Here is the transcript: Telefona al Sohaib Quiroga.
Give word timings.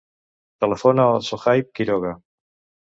Telefona 0.65 1.05
al 1.11 1.21
Sohaib 1.29 1.71
Quiroga. 1.79 2.17